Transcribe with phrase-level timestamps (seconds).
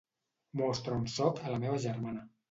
[0.61, 2.25] Mostra on soc a la meva germana.